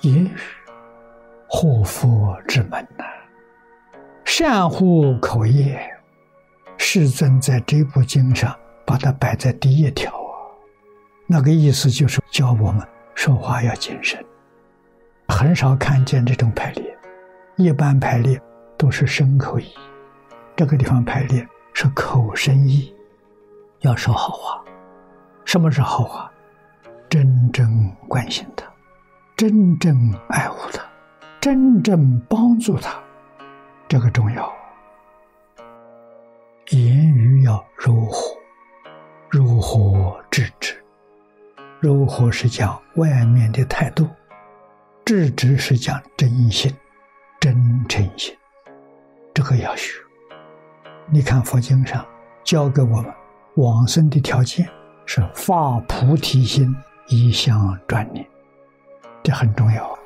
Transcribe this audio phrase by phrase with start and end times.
[0.00, 0.38] 也许
[1.48, 3.04] 祸福之门呐、
[4.24, 5.80] 善护口业，
[6.76, 8.54] 世尊在这部经上
[8.86, 10.38] 把它摆在第一条啊，
[11.26, 14.24] 那个意思就是教我们说话要谨慎。
[15.26, 16.96] 很少看见这种排列，
[17.56, 18.40] 一般排列
[18.76, 19.74] 都是身口意，
[20.54, 22.94] 这个地方排列是口身意，
[23.80, 24.64] 要说好话。
[25.48, 26.30] 什么是好话？
[27.08, 28.70] 真正关心他，
[29.34, 30.84] 真正爱护他，
[31.40, 33.02] 真正帮助他，
[33.88, 34.52] 这个重要。
[36.68, 38.36] 言语要如何？
[39.30, 40.84] 如何制止？
[41.80, 44.06] 如何是讲外面的态度？
[45.06, 46.70] 制止是讲真心、
[47.40, 47.56] 真
[47.88, 48.36] 诚心，
[49.32, 49.94] 这个要学。
[51.10, 52.04] 你看佛经上
[52.44, 53.06] 教给我们
[53.54, 54.68] 往生的条件
[55.10, 56.76] 是发菩提心。
[57.10, 58.22] 一向专念，
[59.22, 59.98] 这很重要！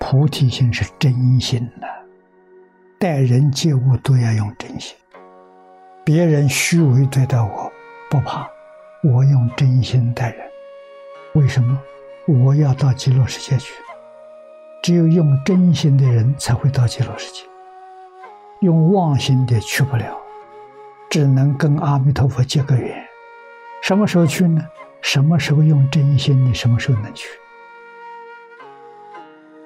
[0.00, 1.86] 菩提心是真心的，
[2.98, 4.96] 待人接物都要用真心。
[6.04, 7.70] 别人虚伪对待我，
[8.10, 8.44] 不怕，
[9.04, 10.44] 我用真心待人。
[11.34, 11.80] 为什么？
[12.26, 13.72] 我要到极乐世界去，
[14.82, 17.42] 只有用真心的人才会到极乐世界，
[18.62, 20.18] 用妄心的去不了，
[21.08, 22.99] 只能跟阿弥陀佛结个缘。
[23.90, 24.64] 什么时候去呢？
[25.02, 26.46] 什么时候用真心？
[26.46, 27.28] 你什么时候能去？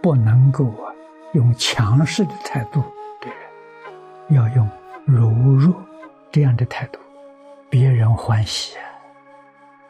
[0.00, 0.88] 不能够啊，
[1.34, 2.82] 用强势的态度
[3.20, 3.38] 对人，
[4.30, 4.66] 要用
[5.04, 5.74] 柔弱
[6.32, 6.98] 这样的态度，
[7.68, 8.88] 别人欢喜啊。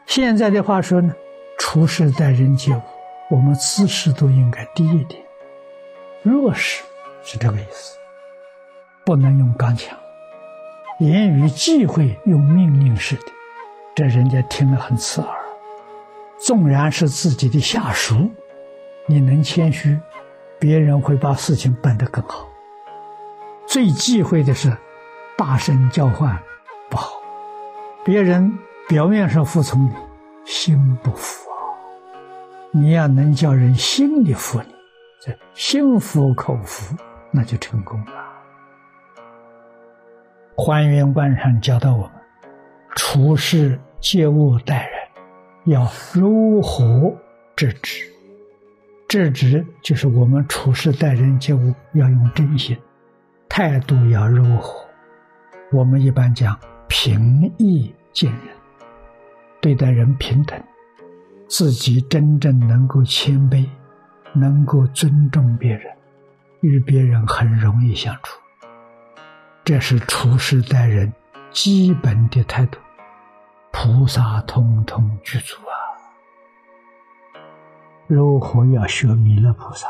[0.05, 1.15] 现在的话说呢，
[1.57, 2.81] 处事待人接物，
[3.29, 5.23] 我们姿势都应该低一点，
[6.23, 6.83] 弱势
[7.23, 7.97] 是这个意思，
[9.05, 9.97] 不能用刚强，
[10.99, 13.31] 言语忌讳用命令式的。
[13.95, 15.33] 这人家听了很刺耳，
[16.37, 18.29] 纵然是自己的下属，
[19.07, 19.97] 你能谦虚，
[20.59, 22.45] 别人会把事情办得更好。
[23.65, 24.75] 最忌讳的是
[25.37, 26.37] 大声叫唤，
[26.89, 27.13] 不好。
[28.03, 29.93] 别人表面上服从你，
[30.43, 31.55] 心不服啊。
[32.71, 34.75] 你要能叫人心里服你，
[35.21, 36.93] 这心服口服，
[37.31, 38.11] 那就成功了。
[40.57, 42.11] 还原观上教导我。
[42.95, 47.13] 处事接物待人，要如何
[47.55, 48.05] 制止？
[49.07, 52.75] 制止就是我们处事待人接物要用真心，
[53.47, 54.85] 态度要如何？
[55.71, 56.57] 我们一般讲
[56.87, 58.55] 平易近人，
[59.61, 60.57] 对待人平等，
[61.47, 63.67] 自己真正能够谦卑，
[64.33, 65.83] 能够尊重别人，
[66.61, 68.39] 与别人很容易相处。
[69.63, 71.11] 这是处事待人
[71.51, 72.79] 基本的态度。
[73.77, 75.75] 菩萨通通具足啊！
[78.07, 79.89] 如何要学弥勒菩萨？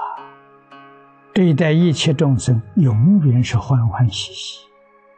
[1.35, 4.66] 对待一切众生，永远是欢欢喜喜，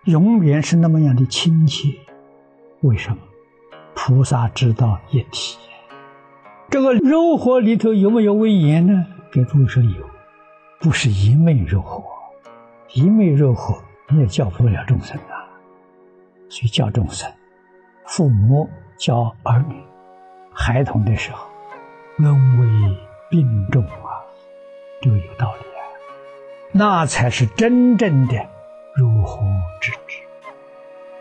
[0.04, 1.88] 永远是那么样的亲切。
[2.82, 3.18] 为什么？
[3.96, 5.58] 菩萨知道一体。
[6.70, 9.06] 这个柔和里头有没有威严呢？
[9.32, 10.06] 给诸位说有，
[10.82, 12.04] 不是一味柔和，
[12.94, 15.48] 一味柔和你也教不了众生啊。
[16.50, 17.32] 所以教众生。
[18.08, 19.84] 父母教儿女，
[20.54, 21.46] 孩童的时候，
[22.20, 22.98] 恩威
[23.30, 24.24] 并重啊，
[25.02, 25.84] 这个有道理啊。
[26.72, 28.48] 那才是真正的
[28.96, 29.42] 如何
[29.82, 30.20] 制止，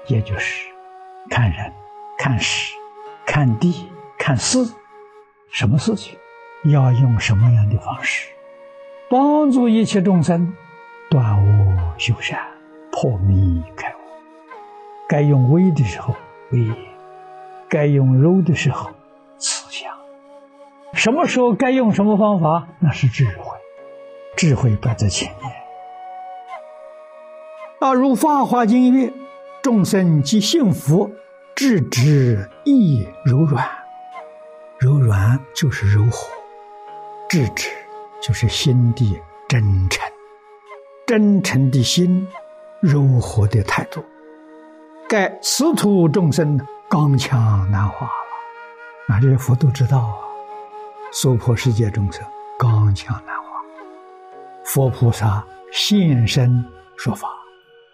[0.07, 0.65] 也就是
[1.29, 1.73] 看人、
[2.17, 2.73] 看事、
[3.27, 4.59] 看地、看事，
[5.51, 6.17] 什么事情
[6.67, 8.29] 要用什么样的方式，
[9.11, 10.55] 帮助一切众生
[11.11, 12.41] 断恶修善、
[12.93, 13.99] 破迷开悟。
[15.09, 16.15] 该用威的时候。
[16.51, 16.67] 威
[17.69, 18.91] 该用柔的时候，
[19.39, 19.93] 慈祥。
[20.93, 22.69] 什么时候该用什么方法？
[22.79, 23.57] 那是智慧，
[24.37, 25.53] 智慧摆在前面。
[27.81, 29.13] 啊，如《法华经》曰
[29.63, 31.11] ：“众生即幸福，
[31.55, 33.69] 智之亦柔软。
[34.79, 36.29] 柔软就是柔和，
[37.29, 37.69] 智之
[38.23, 40.11] 就是心地真诚，
[41.07, 42.27] 真诚的心，
[42.81, 44.03] 柔和的态度。”
[45.09, 46.61] 该此土众生
[46.91, 48.13] 刚强难化了，
[49.09, 50.15] 那这些佛都知道啊。
[51.13, 52.25] 娑婆世界众生
[52.59, 53.51] 刚强难化，
[54.65, 56.65] 佛菩萨现身
[56.97, 57.29] 说法，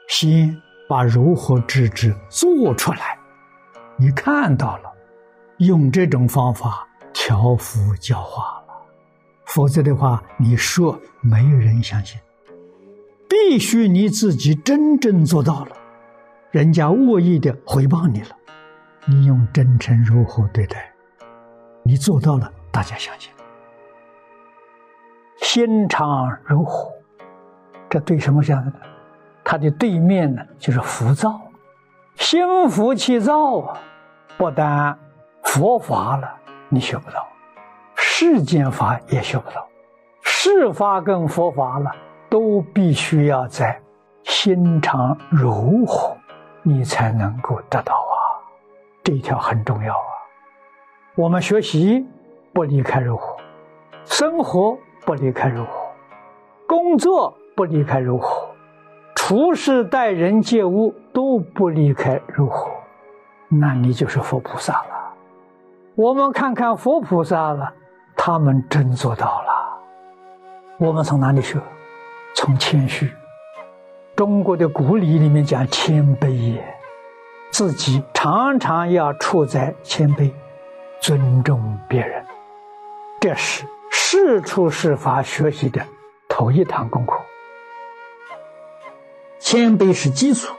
[0.08, 0.56] 先
[0.88, 3.18] 把如何治之做出来，
[3.98, 4.90] 你看到了，
[5.58, 8.74] 用这种方法调伏教化了。
[9.44, 12.18] 否则的话，你说没有人相信，
[13.28, 15.76] 必须你自己真正做到了。
[16.52, 18.28] 人家恶意的回报你了，
[19.06, 20.93] 你用真诚如何对待，
[21.82, 23.32] 你做到了，大家相信。
[25.38, 26.93] 心肠如火。
[27.88, 28.76] 这对什么讲的呢？
[29.43, 31.40] 它的对面呢，就是浮躁。
[32.16, 33.78] 心浮气躁啊，
[34.37, 34.94] 不但
[35.44, 36.31] 佛法了
[36.69, 37.26] 你学不到，
[37.96, 39.66] 世间法也学不到。
[40.20, 41.90] 世法跟佛法了，
[42.28, 43.81] 都必须要在
[44.25, 46.14] 心肠如火，
[46.62, 48.14] 你才能够得到啊。
[49.02, 50.04] 这一条很重要啊。
[51.14, 52.06] 我们学习
[52.52, 53.36] 不离开如火，
[54.04, 55.70] 生活不离开如火，
[56.66, 58.48] 工作不离开如火。
[59.14, 62.70] 处事待人接物都不离开如火，
[63.48, 65.14] 那你就是佛菩萨了。
[65.94, 67.72] 我们看看佛菩萨了，
[68.16, 69.48] 他们真做到了。
[70.78, 71.60] 我们从哪里学？
[72.34, 73.12] 从谦虚。
[74.14, 76.62] 中国的古礼里面讲谦卑也，
[77.50, 80.30] 自己常常要处在谦卑，
[81.00, 82.22] 尊重别人。
[83.20, 85.82] 这是事出事法学习的
[86.28, 87.18] 头一堂功课。
[89.40, 90.54] 谦卑是基础，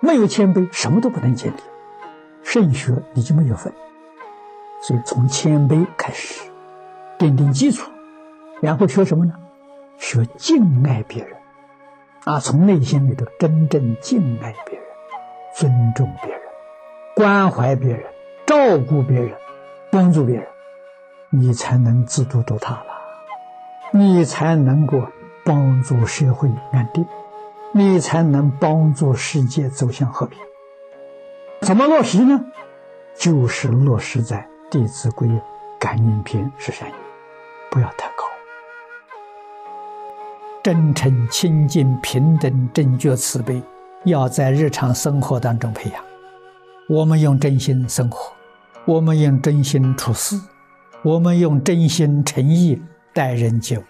[0.00, 1.60] 没有谦卑，什么都不能建立。
[2.44, 3.72] 圣学你就没有份，
[4.80, 6.48] 所以从谦卑开始，
[7.18, 7.90] 奠定基础，
[8.60, 9.34] 然后学什么呢？
[9.98, 11.36] 学敬爱别人，
[12.24, 14.86] 啊，从内心里头真正敬爱别人，
[15.54, 16.40] 尊重别人，
[17.14, 18.02] 关怀别人，
[18.46, 19.36] 照顾别人，
[19.90, 20.46] 帮助别人，
[21.28, 22.86] 你才能自度度他了，
[23.92, 25.02] 你才能够
[25.44, 27.06] 帮助社会安定。
[27.76, 30.38] 你才能帮助世界走向和平。
[31.60, 32.46] 怎么落实呢？
[33.16, 35.26] 就是落实在《弟子规》
[35.78, 36.94] 感应篇十三页，
[37.70, 38.13] 不要太。
[40.64, 43.62] 真诚、清净、平等、正觉、慈悲，
[44.06, 46.02] 要在日常生活当中培养。
[46.88, 48.32] 我们用真心生活，
[48.86, 50.40] 我们用真心处事，
[51.02, 52.80] 我们用真心诚意
[53.12, 53.82] 待人接物，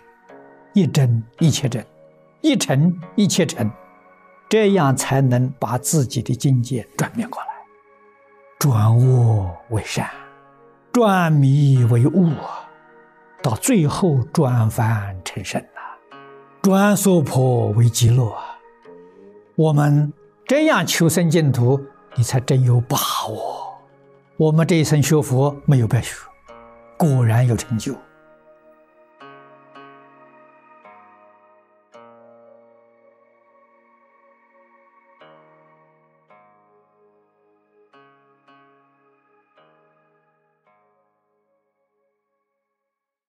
[0.72, 1.86] 一真一切真。
[2.40, 3.70] 一诚一切诚，
[4.48, 7.48] 这样才能把自己的境界转变过来，
[8.58, 10.10] 转恶为善，
[10.92, 12.32] 转迷为悟，
[13.40, 15.64] 到最后转凡成圣，
[16.64, 18.58] 转娑婆为极乐啊。
[19.54, 20.10] 我们
[20.46, 21.78] 这样求生净土，
[22.14, 22.96] 你才真有把
[23.28, 23.74] 握。
[24.38, 26.14] 我们这一生学佛没有白学，
[26.96, 27.94] 果然有成就。